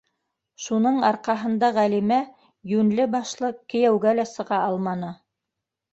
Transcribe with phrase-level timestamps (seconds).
[0.67, 2.19] Шуның арҡаһында Ғәлимә
[2.71, 5.13] йүнле-башлы кейәүгә лә сыга алманы!